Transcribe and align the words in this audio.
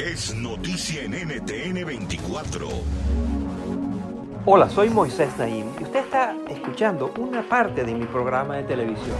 Es 0.00 0.34
noticia 0.34 1.02
en 1.02 1.12
NTN 1.12 1.84
24. 1.84 2.68
Hola, 4.46 4.68
soy 4.70 4.90
Moisés 4.90 5.36
Naim 5.36 5.66
y 5.80 5.82
usted 5.82 6.00
está 6.00 6.36
escuchando 6.48 7.12
una 7.18 7.42
parte 7.42 7.84
de 7.84 7.94
mi 7.94 8.06
programa 8.06 8.56
de 8.56 8.62
televisión. 8.62 9.16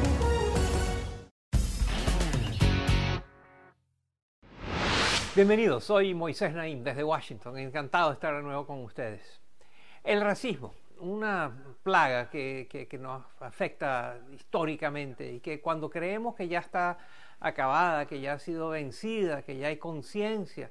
Bienvenidos, 5.35 5.85
soy 5.85 6.15
Moisés 6.15 6.53
Naim 6.55 6.83
desde 6.83 7.05
Washington, 7.05 7.59
encantado 7.59 8.09
de 8.11 8.15
estar 8.15 8.35
de 8.35 8.43
nuevo 8.43 8.67
con 8.67 8.83
ustedes. 8.83 9.41
El 10.05 10.21
racismo, 10.21 10.75
una 11.01 11.53
plaga 11.83 12.31
que, 12.31 12.67
que, 12.71 12.89
que 12.89 12.99
nos 12.99 13.25
afecta 13.41 14.19
históricamente 14.33 15.33
y 15.33 15.41
que 15.41 15.61
cuando 15.61 15.91
creemos 15.91 16.35
que 16.35 16.49
ya 16.49 16.61
está 16.61 16.99
acabada, 17.41 18.07
que 18.07 18.21
ya 18.21 18.35
ha 18.35 18.39
sido 18.39 18.71
vencida, 18.71 19.43
que 19.43 19.57
ya 19.57 19.69
hay 19.69 19.77
conciencia 19.77 20.71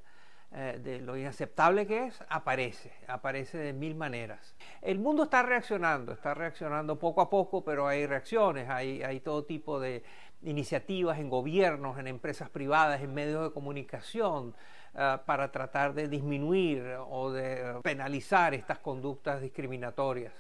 eh, 0.54 0.80
de 0.82 1.02
lo 1.02 1.18
inaceptable 1.18 1.86
que 1.86 2.06
es, 2.06 2.24
aparece, 2.30 2.94
aparece 3.08 3.58
de 3.58 3.74
mil 3.74 3.96
maneras. 3.96 4.56
El 4.82 4.98
mundo 4.98 5.24
está 5.24 5.44
reaccionando, 5.44 6.14
está 6.14 6.34
reaccionando 6.34 6.98
poco 6.98 7.20
a 7.20 7.30
poco, 7.30 7.66
pero 7.66 7.86
hay 7.86 8.06
reacciones, 8.06 8.70
hay, 8.70 9.20
todo 9.20 9.44
tipo 9.44 9.78
de 9.80 10.04
iniciativas 10.44 11.20
en 11.20 11.30
gobiernos, 11.30 12.00
en 12.00 12.08
empresas 12.08 12.50
privadas, 12.50 13.02
en 13.02 13.14
medios 13.14 13.44
de 13.44 13.52
comunicación, 13.52 14.56
uh, 14.94 15.26
para 15.26 15.52
tratar 15.52 15.94
de 15.94 16.08
disminuir 16.08 16.96
o 17.10 17.30
de 17.32 17.82
penalizar 17.84 18.54
estas 18.54 18.80
conductas 18.80 19.42
discriminatorias. 19.42 20.34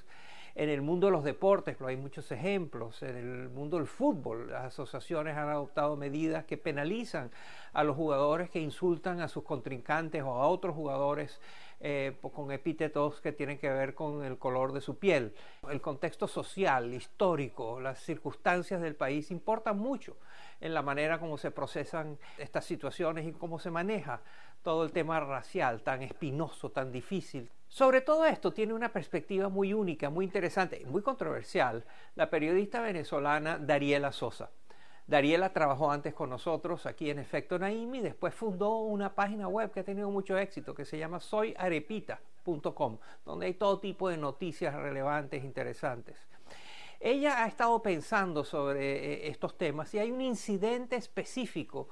En 0.59 0.69
el 0.69 0.81
mundo 0.81 1.05
de 1.05 1.11
los 1.11 1.23
deportes, 1.23 1.79
hay 1.81 1.97
muchos 1.97 2.31
ejemplos. 2.31 3.03
En 3.03 3.15
el 3.15 3.49
mundo 3.49 3.77
del 3.77 3.85
fútbol, 3.85 4.49
las 4.49 4.65
asociaciones 4.65 5.37
han 5.37 5.49
adoptado 5.49 5.95
medidas 5.95 6.45
que 6.45 6.57
penalizan 6.57 7.29
a 7.73 7.83
los 7.83 7.95
jugadores 7.95 8.49
que 8.49 8.59
insultan 8.59 9.21
a 9.21 9.27
sus 9.27 9.43
contrincantes 9.43 10.23
o 10.23 10.33
a 10.33 10.47
otros 10.47 10.73
jugadores 10.73 11.39
eh, 11.79 12.17
con 12.33 12.51
epítetos 12.51 13.21
que 13.21 13.33
tienen 13.33 13.59
que 13.59 13.69
ver 13.69 13.93
con 13.93 14.25
el 14.25 14.39
color 14.39 14.73
de 14.73 14.81
su 14.81 14.97
piel. 14.97 15.35
El 15.69 15.79
contexto 15.79 16.27
social, 16.27 16.91
histórico, 16.91 17.79
las 17.79 17.99
circunstancias 17.99 18.81
del 18.81 18.95
país 18.95 19.29
importan 19.29 19.77
mucho 19.77 20.17
en 20.59 20.73
la 20.73 20.81
manera 20.81 21.19
como 21.19 21.37
se 21.37 21.51
procesan 21.51 22.17
estas 22.39 22.65
situaciones 22.65 23.27
y 23.27 23.31
cómo 23.31 23.59
se 23.59 23.69
maneja 23.69 24.21
todo 24.67 24.83
el 24.83 24.91
tema 24.91 25.21
racial 25.21 25.81
tan 25.81 26.01
espinoso, 26.01 26.71
tan 26.71 26.91
difícil. 26.91 27.49
Sobre 27.69 28.01
todo 28.01 28.25
esto 28.25 28.51
tiene 28.51 28.73
una 28.73 28.91
perspectiva 28.91 29.47
muy 29.47 29.71
única, 29.73 30.09
muy 30.09 30.25
interesante, 30.25 30.85
muy 30.87 31.01
controversial, 31.01 31.85
la 32.15 32.29
periodista 32.29 32.81
venezolana 32.81 33.57
Dariela 33.59 34.11
Sosa. 34.11 34.51
Dariela 35.05 35.53
trabajó 35.53 35.89
antes 35.89 36.13
con 36.13 36.29
nosotros 36.29 36.85
aquí 36.85 37.09
en 37.09 37.19
Efecto 37.19 37.57
Naimi, 37.57 38.01
después 38.01 38.33
fundó 38.35 38.79
una 38.79 39.15
página 39.15 39.47
web 39.47 39.71
que 39.71 39.79
ha 39.79 39.85
tenido 39.85 40.11
mucho 40.11 40.37
éxito 40.37 40.75
que 40.75 40.83
se 40.83 40.97
llama 40.97 41.21
soyarepita.com, 41.21 42.97
donde 43.23 43.45
hay 43.45 43.53
todo 43.53 43.79
tipo 43.79 44.09
de 44.09 44.17
noticias 44.17 44.75
relevantes, 44.75 45.45
interesantes. 45.45 46.17
Ella 46.99 47.41
ha 47.41 47.47
estado 47.47 47.81
pensando 47.81 48.43
sobre 48.43 48.81
eh, 48.81 49.29
estos 49.29 49.57
temas 49.57 49.93
y 49.93 49.99
hay 49.99 50.11
un 50.11 50.19
incidente 50.19 50.97
específico 50.97 51.87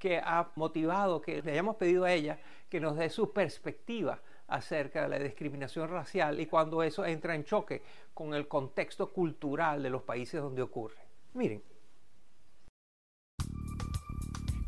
que 0.00 0.18
ha 0.18 0.50
motivado 0.56 1.20
que 1.20 1.42
le 1.42 1.52
hayamos 1.52 1.76
pedido 1.76 2.04
a 2.04 2.12
ella 2.12 2.40
que 2.68 2.80
nos 2.80 2.96
dé 2.96 3.10
su 3.10 3.32
perspectiva 3.32 4.20
acerca 4.48 5.02
de 5.02 5.08
la 5.08 5.18
discriminación 5.18 5.88
racial 5.88 6.40
y 6.40 6.46
cuando 6.46 6.82
eso 6.82 7.04
entra 7.06 7.36
en 7.36 7.44
choque 7.44 7.82
con 8.12 8.34
el 8.34 8.48
contexto 8.48 9.12
cultural 9.12 9.82
de 9.82 9.90
los 9.90 10.02
países 10.02 10.40
donde 10.40 10.62
ocurre. 10.62 10.96
Miren. 11.34 11.62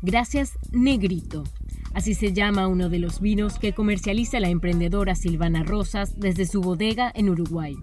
Gracias, 0.01 0.57
Negrito. 0.71 1.43
Así 1.93 2.13
se 2.13 2.33
llama 2.33 2.67
uno 2.67 2.89
de 2.89 2.99
los 2.99 3.19
vinos 3.19 3.59
que 3.59 3.73
comercializa 3.73 4.39
la 4.39 4.49
emprendedora 4.49 5.15
Silvana 5.15 5.63
Rosas 5.63 6.19
desde 6.19 6.45
su 6.45 6.61
bodega 6.61 7.11
en 7.13 7.29
Uruguay. 7.29 7.75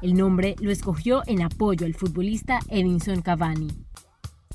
El 0.00 0.14
nombre 0.14 0.56
lo 0.60 0.70
escogió 0.70 1.22
en 1.26 1.42
apoyo 1.42 1.86
al 1.86 1.94
futbolista 1.94 2.58
Edinson 2.68 3.22
Cavani. 3.22 3.68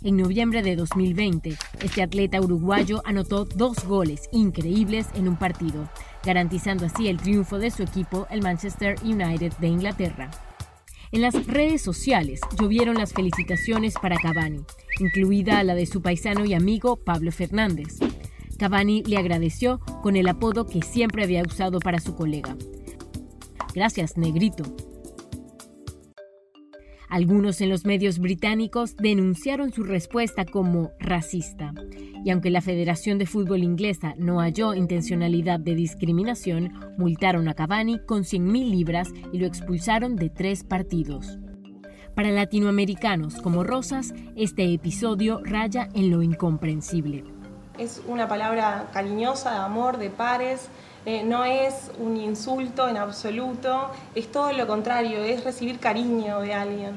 En 0.03 0.15
noviembre 0.15 0.61
de 0.61 0.75
2020, 0.75 1.57
este 1.81 2.03
atleta 2.03 2.39
uruguayo 2.39 3.01
anotó 3.03 3.45
dos 3.45 3.83
goles 3.85 4.29
increíbles 4.31 5.07
en 5.15 5.27
un 5.27 5.37
partido, 5.37 5.89
garantizando 6.23 6.85
así 6.85 7.07
el 7.07 7.17
triunfo 7.17 7.57
de 7.57 7.71
su 7.71 7.83
equipo, 7.83 8.27
el 8.29 8.41
Manchester 8.41 8.95
United 9.03 9.53
de 9.53 9.67
Inglaterra. 9.67 10.31
En 11.11 11.21
las 11.21 11.47
redes 11.47 11.81
sociales 11.81 12.41
llovieron 12.59 12.95
las 12.95 13.13
felicitaciones 13.13 13.95
para 13.99 14.17
Cavani, 14.17 14.61
incluida 14.99 15.63
la 15.63 15.73
de 15.73 15.85
su 15.85 16.01
paisano 16.01 16.45
y 16.45 16.53
amigo 16.53 16.97
Pablo 16.97 17.31
Fernández. 17.31 17.97
Cavani 18.59 19.03
le 19.03 19.17
agradeció 19.17 19.79
con 20.03 20.15
el 20.15 20.27
apodo 20.27 20.67
que 20.67 20.81
siempre 20.81 21.23
había 21.23 21.43
usado 21.43 21.79
para 21.79 21.99
su 21.99 22.15
colega. 22.15 22.55
Gracias, 23.73 24.17
negrito. 24.17 24.63
Algunos 27.09 27.61
en 27.61 27.69
los 27.69 27.85
medios 27.85 28.19
británicos 28.19 28.97
denunciaron 28.97 29.71
su 29.71 29.83
respuesta 29.83 30.43
como 30.43 30.91
racista. 30.99 31.73
Y 32.25 32.31
aunque 32.31 32.49
la 32.49 32.61
Federación 32.61 33.17
de 33.17 33.25
Fútbol 33.25 33.63
Inglesa 33.63 34.13
no 34.17 34.39
halló 34.39 34.73
intencionalidad 34.73 35.59
de 35.59 35.75
discriminación, 35.75 36.73
multaron 36.97 37.47
a 37.47 37.53
Cavani 37.53 37.99
con 38.05 38.23
100.000 38.23 38.69
libras 38.69 39.09
y 39.31 39.37
lo 39.37 39.45
expulsaron 39.45 40.17
de 40.17 40.29
tres 40.29 40.65
partidos. 40.65 41.39
Para 42.13 42.31
latinoamericanos 42.31 43.35
como 43.35 43.63
Rosas, 43.63 44.13
este 44.35 44.73
episodio 44.73 45.39
raya 45.43 45.87
en 45.93 46.09
lo 46.09 46.23
incomprensible. 46.23 47.23
Es 47.77 48.01
una 48.07 48.27
palabra 48.27 48.89
cariñosa 48.91 49.51
de 49.51 49.57
amor, 49.59 49.97
de 49.97 50.09
pares, 50.09 50.67
eh, 51.05 51.23
no 51.23 51.45
es 51.45 51.91
un 51.99 52.17
insulto 52.17 52.87
en 52.87 52.97
absoluto, 52.97 53.91
es 54.15 54.31
todo 54.31 54.51
lo 54.53 54.67
contrario, 54.67 55.23
es 55.23 55.43
recibir 55.43 55.79
cariño 55.79 56.41
de 56.41 56.53
alguien. 56.53 56.91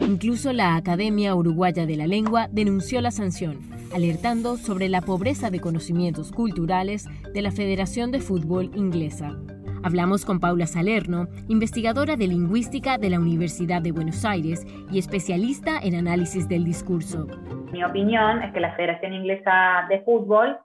Incluso 0.00 0.52
la 0.52 0.76
Academia 0.76 1.34
Uruguaya 1.34 1.86
de 1.86 1.96
la 1.96 2.06
Lengua 2.06 2.48
denunció 2.50 3.00
la 3.00 3.10
sanción, 3.10 3.58
alertando 3.94 4.56
sobre 4.56 4.88
la 4.88 5.00
pobreza 5.00 5.50
de 5.50 5.60
conocimientos 5.60 6.32
culturales 6.32 7.06
de 7.32 7.42
la 7.42 7.50
Federación 7.50 8.12
de 8.12 8.20
Fútbol 8.20 8.70
Inglesa. 8.74 9.36
Hablamos 9.82 10.24
con 10.24 10.40
Paula 10.40 10.66
Salerno, 10.66 11.28
investigadora 11.48 12.16
de 12.16 12.26
lingüística 12.26 12.98
de 12.98 13.08
la 13.08 13.20
Universidad 13.20 13.80
de 13.80 13.92
Buenos 13.92 14.24
Aires 14.24 14.66
y 14.90 14.98
especialista 14.98 15.78
en 15.80 15.94
análisis 15.94 16.48
del 16.48 16.64
discurso. 16.64 17.26
Mi 17.72 17.84
opinión 17.84 18.42
es 18.42 18.52
que 18.52 18.60
la 18.60 18.74
Federación 18.74 19.12
Inglesa 19.14 19.86
de 19.88 20.00
Fútbol 20.00 20.58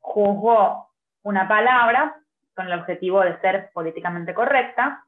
juzgó 0.00 0.85
una 1.26 1.48
palabra 1.48 2.14
con 2.54 2.66
el 2.66 2.78
objetivo 2.78 3.20
de 3.20 3.36
ser 3.40 3.70
políticamente 3.74 4.32
correcta 4.32 5.02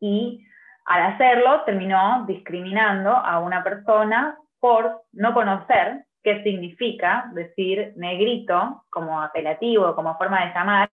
y 0.00 0.44
al 0.84 1.12
hacerlo 1.12 1.62
terminó 1.64 2.24
discriminando 2.26 3.10
a 3.10 3.38
una 3.38 3.62
persona 3.62 4.36
por 4.58 5.02
no 5.12 5.32
conocer 5.34 6.06
qué 6.24 6.42
significa 6.42 7.30
decir 7.34 7.92
negrito 7.94 8.82
como 8.90 9.22
apelativo, 9.22 9.94
como 9.94 10.18
forma 10.18 10.44
de 10.44 10.52
llamar 10.52 10.90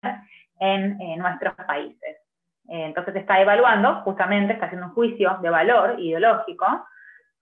en, 0.60 1.18
nuestros 1.18 1.56
países. 1.56 2.18
Entonces 2.68 3.16
está 3.16 3.42
evaluando, 3.42 4.02
justamente 4.04 4.54
está 4.54 4.68
haciendo 4.68 4.88
un 4.88 4.94
juicio 4.94 5.40
de 5.42 5.50
valor 5.50 6.00
ideológico 6.00 6.86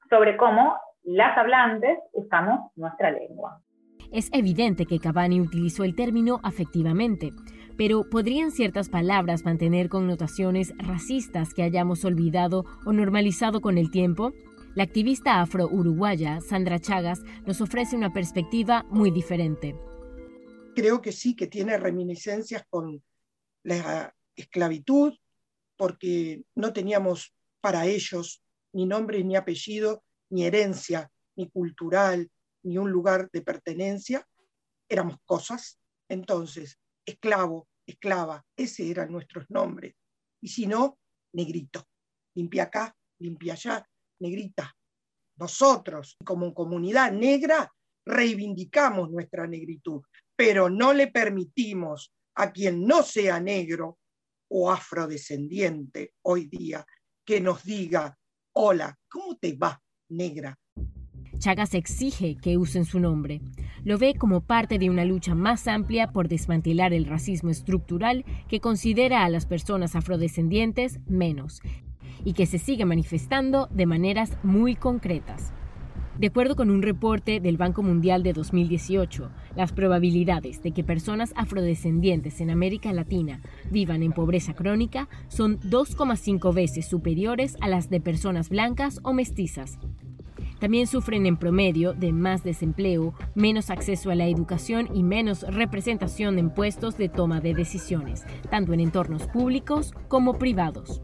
sobre 0.10 0.38
cómo 0.38 0.80
las 1.04 1.38
hablantes 1.38 2.00
usamos 2.14 2.72
nuestra 2.78 3.12
lengua. 3.12 3.60
Es 4.14 4.30
evidente 4.32 4.86
que 4.86 5.00
Cavani 5.00 5.42
utilizó 5.42 5.84
el 5.84 5.96
término 5.96 6.40
afectivamente, 6.44 7.34
pero 7.76 8.08
¿podrían 8.08 8.52
ciertas 8.52 8.88
palabras 8.88 9.44
mantener 9.44 9.90
connotaciones 9.90 10.72
racistas 10.78 11.56
que 11.56 11.64
hayamos 11.64 12.06
olvidado 12.06 12.64
o 12.86 12.94
normalizado 12.94 13.60
con 13.60 13.80
el 13.80 13.90
tiempo? 13.90 14.32
La 14.76 14.84
activista 14.84 15.42
afro-uruguaya 15.42 16.42
Sandra 16.42 16.78
Chagas 16.78 17.24
nos 17.48 17.60
ofrece 17.60 17.96
una 17.96 18.14
perspectiva 18.14 18.86
muy 18.92 19.10
diferente. 19.10 19.76
Creo 20.76 21.02
que 21.02 21.12
sí, 21.12 21.36
que 21.36 21.48
tiene 21.48 21.76
reminiscencias 21.80 22.64
con 22.70 23.02
la 23.64 24.14
esclavitud, 24.36 25.14
porque 25.76 26.44
no 26.54 26.72
teníamos 26.72 27.34
para 27.62 27.88
ellos 27.88 28.44
ni 28.74 28.86
nombre 28.86 29.24
ni 29.24 29.36
apellido, 29.36 30.04
ni 30.30 30.46
herencia, 30.46 31.10
ni 31.36 31.50
cultural, 31.50 32.30
ni 32.64 32.78
un 32.78 32.92
lugar 32.92 33.30
de 33.32 33.42
pertenencia, 33.42 34.28
éramos 34.90 35.18
cosas. 35.26 35.80
Entonces, 36.10 36.80
esclavo, 37.06 37.68
esclava, 37.86 38.46
ese 38.56 38.90
eran 38.90 39.12
nuestros 39.12 39.50
nombres. 39.50 39.96
Y 40.42 40.48
si 40.50 40.68
no, 40.68 41.00
negrito. 41.34 41.86
Limpia 42.36 42.64
acá, 42.64 42.96
limpia 43.20 43.54
allá, 43.54 43.88
negrita. 44.20 44.76
Nosotros, 45.38 46.18
como 46.24 46.54
comunidad 46.54 47.12
negra, 47.12 47.72
reivindicamos 48.06 49.10
nuestra 49.10 49.48
negritud, 49.48 50.02
pero 50.36 50.70
no 50.70 50.94
le 50.94 51.08
permitimos 51.08 52.14
a 52.36 52.52
quien 52.52 52.86
no 52.86 53.04
sea 53.04 53.40
negro 53.40 54.00
o 54.50 54.72
afrodescendiente 54.72 56.14
hoy 56.24 56.48
día 56.48 56.86
que 57.26 57.40
nos 57.40 57.64
diga, 57.64 58.18
hola, 58.54 58.98
¿cómo 59.10 59.38
te 59.38 59.54
va, 59.56 59.82
negra? 60.10 60.58
Chagas 61.44 61.74
exige 61.74 62.38
que 62.42 62.58
usen 62.58 62.86
su 62.86 63.02
nombre. 63.02 63.42
Lo 63.84 63.98
ve 63.98 64.16
como 64.18 64.40
parte 64.40 64.80
de 64.80 64.90
una 64.90 65.04
lucha 65.04 65.36
más 65.36 65.68
amplia 65.68 66.14
por 66.14 66.30
desmantelar 66.30 66.94
el 66.94 67.04
racismo 67.04 67.50
estructural 67.50 68.24
que 68.48 68.62
considera 68.62 69.26
a 69.26 69.30
las 69.30 69.46
personas 69.46 69.98
afrodescendientes 69.98 71.02
menos 71.06 71.62
y 72.24 72.32
que 72.32 72.46
se 72.46 72.60
sigue 72.60 72.86
manifestando 72.86 73.68
de 73.72 73.86
maneras 73.86 74.38
muy 74.42 74.76
concretas. 74.76 75.52
De 76.18 76.28
acuerdo 76.28 76.56
con 76.56 76.70
un 76.70 76.82
reporte 76.82 77.42
del 77.42 77.58
Banco 77.58 77.84
Mundial 77.84 78.24
de 78.24 78.32
2018, 78.32 79.30
las 79.58 79.74
probabilidades 79.74 80.64
de 80.64 80.72
que 80.72 80.86
personas 80.86 81.34
afrodescendientes 81.36 82.40
en 82.40 82.52
América 82.52 82.94
Latina 82.94 83.42
vivan 83.70 84.02
en 84.02 84.14
pobreza 84.14 84.54
crónica 84.54 85.10
son 85.28 85.60
2,5 85.60 86.54
veces 86.54 86.88
superiores 86.88 87.58
a 87.60 87.68
las 87.68 87.90
de 87.90 88.00
personas 88.00 88.48
blancas 88.48 89.02
o 89.04 89.12
mestizas. 89.12 89.78
También 90.64 90.88
sufren 90.88 91.26
en 91.26 91.36
promedio 91.36 91.92
de 91.92 92.14
más 92.14 92.42
desempleo, 92.42 93.14
menos 93.36 93.70
acceso 93.70 94.12
a 94.12 94.16
la 94.16 94.28
educación 94.28 94.88
y 94.94 95.04
menos 95.04 95.42
representación 95.42 96.40
en 96.40 96.54
puestos 96.54 96.96
de 96.96 97.10
toma 97.10 97.42
de 97.42 97.54
decisiones, 97.54 98.24
tanto 98.50 98.72
en 98.72 98.80
entornos 98.80 99.28
públicos 99.28 99.94
como 100.08 100.40
privados. 100.40 101.02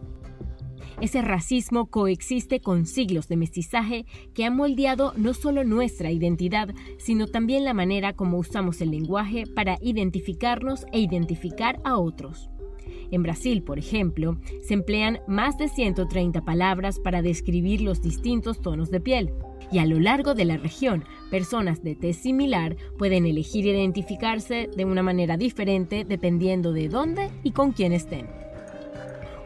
Ese 1.02 1.22
racismo 1.22 1.88
coexiste 1.88 2.62
con 2.62 2.86
siglos 2.86 3.28
de 3.28 3.36
mestizaje 3.36 4.06
que 4.34 4.46
han 4.46 4.56
moldeado 4.56 5.12
no 5.18 5.34
solo 5.34 5.66
nuestra 5.66 6.10
identidad, 6.10 6.74
sino 6.98 7.28
también 7.28 7.66
la 7.66 7.74
manera 7.74 8.14
como 8.14 8.38
usamos 8.38 8.80
el 8.80 8.92
lenguaje 8.92 9.44
para 9.54 9.78
identificarnos 9.82 10.86
e 10.94 11.02
identificar 11.02 11.82
a 11.84 11.98
otros. 11.98 12.50
En 13.12 13.24
Brasil, 13.24 13.64
por 13.64 13.80
ejemplo, 13.80 14.38
se 14.62 14.74
emplean 14.74 15.20
más 15.28 15.58
de 15.58 15.68
130 15.68 16.42
palabras 16.42 17.00
para 17.00 17.22
describir 17.22 17.82
los 17.82 18.02
distintos 18.02 18.62
tonos 18.62 18.92
de 18.92 19.02
piel. 19.02 19.34
Y 19.72 19.80
a 19.80 19.86
lo 19.86 20.00
largo 20.00 20.34
de 20.34 20.46
la 20.46 20.58
región, 20.58 21.06
personas 21.30 21.84
de 21.84 21.96
tez 21.96 22.18
similar 22.18 22.76
pueden 22.98 23.26
elegir 23.26 23.66
identificarse 23.66 24.70
de 24.76 24.86
una 24.86 25.04
manera 25.04 25.38
diferente 25.38 26.06
dependiendo 26.06 26.74
de 26.74 26.90
dónde 26.90 27.30
y 27.44 27.52
con 27.52 27.72
quién 27.72 27.94
estén. 27.94 28.28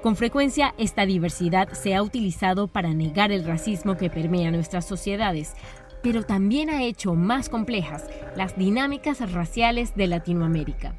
Con 0.01 0.17
frecuencia, 0.17 0.75
esta 0.77 1.05
diversidad 1.05 1.71
se 1.71 1.95
ha 1.95 2.03
utilizado 2.03 2.67
para 2.67 2.93
negar 2.93 3.31
el 3.31 3.45
racismo 3.45 3.95
que 3.95 4.09
permea 4.09 4.51
nuestras 4.51 4.85
sociedades, 4.85 5.53
pero 6.01 6.23
también 6.23 6.69
ha 6.69 6.83
hecho 6.83 7.15
más 7.15 7.47
complejas 7.47 8.09
las 8.35 8.57
dinámicas 8.57 9.31
raciales 9.31 9.95
de 9.95 10.07
Latinoamérica. 10.07 10.95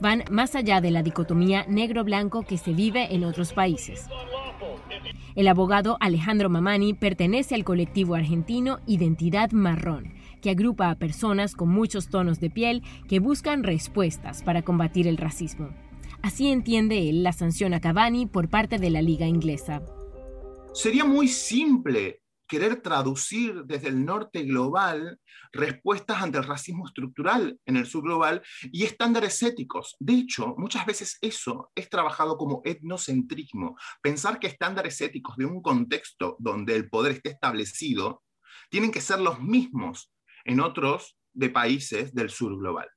Van 0.00 0.24
más 0.30 0.54
allá 0.54 0.80
de 0.80 0.90
la 0.90 1.02
dicotomía 1.02 1.66
negro-blanco 1.68 2.42
que 2.42 2.56
se 2.56 2.72
vive 2.72 3.14
en 3.14 3.24
otros 3.24 3.52
países. 3.52 4.06
El 5.34 5.46
abogado 5.48 5.96
Alejandro 6.00 6.48
Mamani 6.48 6.94
pertenece 6.94 7.54
al 7.54 7.64
colectivo 7.64 8.14
argentino 8.14 8.80
Identidad 8.86 9.52
Marrón, 9.52 10.14
que 10.40 10.50
agrupa 10.50 10.90
a 10.90 10.96
personas 10.96 11.54
con 11.54 11.68
muchos 11.68 12.08
tonos 12.08 12.40
de 12.40 12.50
piel 12.50 12.82
que 13.08 13.20
buscan 13.20 13.62
respuestas 13.62 14.42
para 14.42 14.62
combatir 14.62 15.06
el 15.06 15.18
racismo. 15.18 15.68
Así 16.22 16.48
entiende 16.48 17.08
él 17.08 17.22
la 17.22 17.32
sanción 17.32 17.74
a 17.74 17.80
Cavani 17.80 18.26
por 18.26 18.48
parte 18.48 18.78
de 18.78 18.90
la 18.90 19.02
liga 19.02 19.26
inglesa. 19.26 19.82
Sería 20.72 21.04
muy 21.04 21.28
simple 21.28 22.19
querer 22.50 22.82
traducir 22.82 23.62
desde 23.64 23.88
el 23.88 24.04
norte 24.04 24.42
global 24.42 25.20
respuestas 25.52 26.20
ante 26.20 26.38
el 26.38 26.44
racismo 26.44 26.84
estructural 26.84 27.58
en 27.64 27.76
el 27.76 27.86
sur 27.86 28.02
global 28.02 28.42
y 28.72 28.82
estándares 28.82 29.40
éticos. 29.44 29.94
De 30.00 30.14
hecho, 30.14 30.56
muchas 30.58 30.84
veces 30.84 31.16
eso 31.20 31.70
es 31.76 31.88
trabajado 31.88 32.36
como 32.36 32.60
etnocentrismo. 32.64 33.76
Pensar 34.02 34.40
que 34.40 34.48
estándares 34.48 35.00
éticos 35.00 35.36
de 35.36 35.46
un 35.46 35.62
contexto 35.62 36.36
donde 36.40 36.74
el 36.74 36.90
poder 36.90 37.12
esté 37.12 37.30
establecido 37.30 38.24
tienen 38.68 38.90
que 38.90 39.00
ser 39.00 39.20
los 39.20 39.40
mismos 39.40 40.12
en 40.44 40.58
otros 40.58 41.16
de 41.32 41.50
países 41.50 42.12
del 42.12 42.30
sur 42.30 42.58
global. 42.58 42.88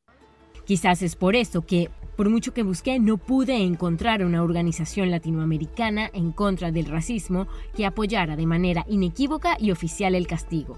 Quizás 0.65 1.01
es 1.01 1.15
por 1.15 1.35
eso 1.35 1.61
que 1.61 1.89
por 2.15 2.29
mucho 2.29 2.53
que 2.53 2.63
busqué, 2.63 2.99
no 2.99 3.17
pude 3.17 3.55
encontrar 3.55 4.23
una 4.23 4.43
organización 4.43 5.09
latinoamericana 5.09 6.11
en 6.13 6.31
contra 6.31 6.71
del 6.71 6.85
racismo 6.85 7.47
que 7.75 7.85
apoyara 7.85 8.35
de 8.35 8.45
manera 8.45 8.85
inequívoca 8.87 9.57
y 9.59 9.71
oficial 9.71 10.13
el 10.13 10.27
castigo. 10.27 10.77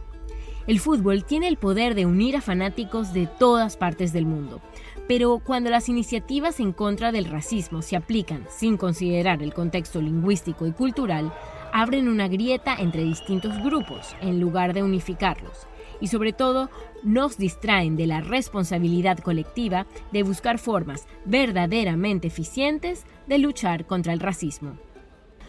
El 0.65 0.79
fútbol 0.79 1.25
tiene 1.25 1.47
el 1.47 1.57
poder 1.57 1.93
de 1.93 2.05
unir 2.05 2.37
a 2.37 2.41
fanáticos 2.41 3.13
de 3.13 3.27
todas 3.27 3.75
partes 3.75 4.13
del 4.13 4.25
mundo, 4.25 4.61
pero 5.07 5.39
cuando 5.39 5.69
las 5.69 5.89
iniciativas 5.89 6.59
en 6.59 6.71
contra 6.71 7.11
del 7.11 7.25
racismo 7.25 7.81
se 7.81 7.97
aplican 7.97 8.45
sin 8.49 8.77
considerar 8.77 9.43
el 9.43 9.53
contexto 9.53 10.01
lingüístico 10.01 10.65
y 10.65 10.71
cultural, 10.71 11.33
abren 11.73 12.07
una 12.07 12.29
grieta 12.29 12.75
entre 12.79 13.03
distintos 13.03 13.61
grupos 13.61 14.15
en 14.21 14.39
lugar 14.39 14.73
de 14.73 14.83
unificarlos 14.83 15.67
y 15.99 16.07
sobre 16.07 16.33
todo 16.33 16.69
nos 17.03 17.37
distraen 17.37 17.95
de 17.95 18.07
la 18.07 18.21
responsabilidad 18.21 19.19
colectiva 19.19 19.85
de 20.11 20.23
buscar 20.23 20.59
formas 20.59 21.07
verdaderamente 21.25 22.27
eficientes 22.27 23.05
de 23.27 23.37
luchar 23.37 23.85
contra 23.85 24.13
el 24.13 24.19
racismo. 24.19 24.77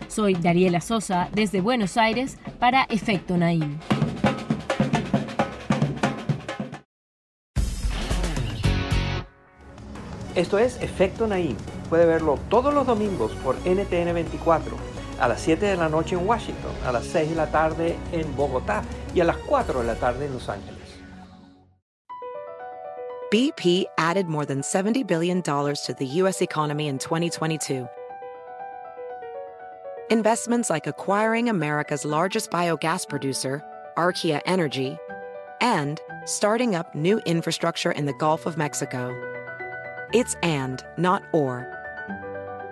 Soy 0.09 0.35
Dariela 0.35 0.81
Sosa 0.81 1.29
desde 1.33 1.61
Buenos 1.61 1.97
Aires 1.97 2.39
para 2.59 2.85
Efecto 2.85 3.37
Naim. 3.37 3.79
Esto 10.35 10.59
es 10.59 10.81
Efecto 10.83 11.27
Naim. 11.27 11.57
Puede 11.89 12.05
verlo 12.05 12.39
todos 12.51 12.75
los 12.75 12.87
domingos 12.87 13.33
por 13.43 13.57
NTN 13.65 14.13
24, 14.13 14.77
a 15.19 15.29
las 15.29 15.41
7 15.41 15.65
de 15.65 15.77
la 15.77 15.89
noche 15.89 16.15
en 16.15 16.27
Washington, 16.27 16.73
a 16.85 16.93
las 16.93 17.07
6 17.07 17.31
de 17.31 17.37
la 17.37 17.51
tarde 17.51 17.97
en 18.13 18.37
Bogotá 18.37 18.83
y 19.17 19.21
a 19.21 19.25
las 19.25 19.39
4 19.39 19.81
de 19.81 19.87
la 19.87 19.95
tarde 19.95 20.27
en 20.27 20.35
Los 20.35 20.49
Ángeles. 20.49 20.77
BP 23.33 23.87
added 23.99 24.27
more 24.27 24.45
than 24.45 24.61
$70 24.61 25.05
billion 25.07 25.43
to 25.43 25.95
the 25.99 26.07
U.S. 26.21 26.43
economy 26.43 26.87
in 26.87 26.99
2022. 26.99 27.89
Investments 30.11 30.71
like 30.71 30.87
acquiring 30.87 31.49
America's 31.49 32.05
largest 32.05 32.51
biogas 32.51 33.09
producer, 33.09 33.65
Archaea 33.97 34.41
Energy, 34.45 34.97
and 35.61 36.01
starting 36.27 36.77
up 36.77 36.95
new 36.95 37.19
infrastructure 37.27 37.91
in 37.91 38.05
the 38.05 38.15
Gulf 38.15 38.47
of 38.47 38.57
Mexico. 38.57 39.11
It's 40.13 40.37
and, 40.43 40.85
not 40.99 41.23
or. 41.33 41.76